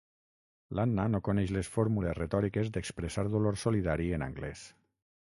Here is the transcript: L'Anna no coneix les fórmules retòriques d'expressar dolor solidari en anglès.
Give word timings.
L'Anna 0.79 1.05
no 1.15 1.19
coneix 1.27 1.53
les 1.57 1.69
fórmules 1.75 2.17
retòriques 2.21 2.75
d'expressar 2.79 3.29
dolor 3.39 3.63
solidari 3.69 4.13
en 4.19 4.29
anglès. 4.33 4.69